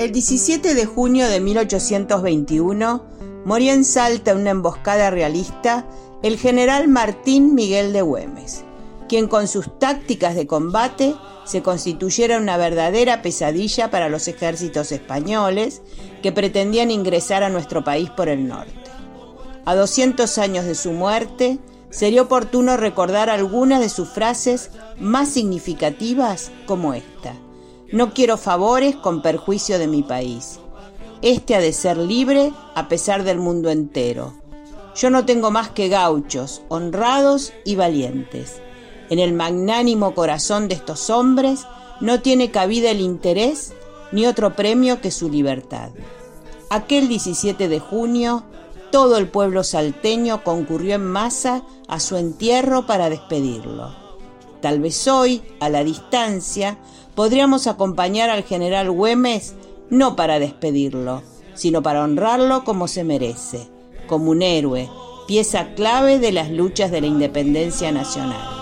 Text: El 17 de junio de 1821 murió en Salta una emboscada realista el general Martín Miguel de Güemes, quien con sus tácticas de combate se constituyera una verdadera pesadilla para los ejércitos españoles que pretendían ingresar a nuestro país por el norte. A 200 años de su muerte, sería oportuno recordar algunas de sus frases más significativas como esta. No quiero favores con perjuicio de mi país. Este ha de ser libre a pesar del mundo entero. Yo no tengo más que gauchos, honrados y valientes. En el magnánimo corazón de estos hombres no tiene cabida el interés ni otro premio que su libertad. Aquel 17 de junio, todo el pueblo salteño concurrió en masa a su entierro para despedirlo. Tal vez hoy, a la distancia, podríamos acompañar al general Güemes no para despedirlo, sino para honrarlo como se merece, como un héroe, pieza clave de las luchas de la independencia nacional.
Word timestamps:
El 0.00 0.12
17 0.12 0.74
de 0.74 0.86
junio 0.86 1.28
de 1.28 1.40
1821 1.40 3.04
murió 3.44 3.74
en 3.74 3.84
Salta 3.84 4.34
una 4.34 4.48
emboscada 4.48 5.10
realista 5.10 5.86
el 6.22 6.38
general 6.38 6.88
Martín 6.88 7.54
Miguel 7.54 7.92
de 7.92 8.00
Güemes, 8.00 8.64
quien 9.10 9.28
con 9.28 9.46
sus 9.46 9.78
tácticas 9.78 10.36
de 10.36 10.46
combate 10.46 11.14
se 11.44 11.60
constituyera 11.60 12.38
una 12.38 12.56
verdadera 12.56 13.20
pesadilla 13.20 13.90
para 13.90 14.08
los 14.08 14.26
ejércitos 14.26 14.90
españoles 14.90 15.82
que 16.22 16.32
pretendían 16.32 16.90
ingresar 16.90 17.42
a 17.42 17.50
nuestro 17.50 17.84
país 17.84 18.08
por 18.08 18.30
el 18.30 18.48
norte. 18.48 18.72
A 19.66 19.74
200 19.74 20.38
años 20.38 20.64
de 20.64 20.76
su 20.76 20.92
muerte, 20.92 21.58
sería 21.90 22.22
oportuno 22.22 22.78
recordar 22.78 23.28
algunas 23.28 23.80
de 23.80 23.90
sus 23.90 24.08
frases 24.08 24.70
más 24.98 25.28
significativas 25.28 26.52
como 26.64 26.94
esta. 26.94 27.34
No 27.92 28.14
quiero 28.14 28.36
favores 28.36 28.94
con 28.94 29.20
perjuicio 29.20 29.78
de 29.80 29.88
mi 29.88 30.04
país. 30.04 30.60
Este 31.22 31.56
ha 31.56 31.60
de 31.60 31.72
ser 31.72 31.96
libre 31.96 32.52
a 32.76 32.88
pesar 32.88 33.24
del 33.24 33.38
mundo 33.38 33.68
entero. 33.68 34.32
Yo 34.94 35.10
no 35.10 35.24
tengo 35.24 35.50
más 35.50 35.70
que 35.70 35.88
gauchos, 35.88 36.62
honrados 36.68 37.52
y 37.64 37.74
valientes. 37.74 38.62
En 39.08 39.18
el 39.18 39.32
magnánimo 39.32 40.14
corazón 40.14 40.68
de 40.68 40.76
estos 40.76 41.10
hombres 41.10 41.66
no 42.00 42.20
tiene 42.20 42.52
cabida 42.52 42.92
el 42.92 43.00
interés 43.00 43.72
ni 44.12 44.26
otro 44.26 44.54
premio 44.54 45.00
que 45.00 45.10
su 45.10 45.28
libertad. 45.28 45.90
Aquel 46.68 47.08
17 47.08 47.68
de 47.68 47.80
junio, 47.80 48.44
todo 48.92 49.16
el 49.16 49.28
pueblo 49.28 49.64
salteño 49.64 50.44
concurrió 50.44 50.94
en 50.94 51.06
masa 51.06 51.64
a 51.88 51.98
su 51.98 52.16
entierro 52.16 52.86
para 52.86 53.10
despedirlo. 53.10 53.99
Tal 54.60 54.80
vez 54.80 55.08
hoy, 55.08 55.42
a 55.60 55.68
la 55.68 55.84
distancia, 55.84 56.78
podríamos 57.14 57.66
acompañar 57.66 58.30
al 58.30 58.44
general 58.44 58.90
Güemes 58.90 59.54
no 59.88 60.16
para 60.16 60.38
despedirlo, 60.38 61.22
sino 61.54 61.82
para 61.82 62.04
honrarlo 62.04 62.64
como 62.64 62.88
se 62.88 63.04
merece, 63.04 63.68
como 64.06 64.30
un 64.30 64.42
héroe, 64.42 64.88
pieza 65.26 65.74
clave 65.74 66.18
de 66.18 66.32
las 66.32 66.50
luchas 66.50 66.90
de 66.90 67.00
la 67.00 67.06
independencia 67.06 67.90
nacional. 67.92 68.59